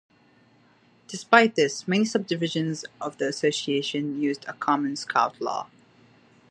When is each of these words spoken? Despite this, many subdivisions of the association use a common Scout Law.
Despite 1.07 1.53
this, 1.53 1.87
many 1.87 2.05
subdivisions 2.05 2.85
of 2.99 3.19
the 3.19 3.27
association 3.27 4.19
use 4.19 4.39
a 4.47 4.53
common 4.53 4.95
Scout 4.95 5.39
Law. 5.39 5.69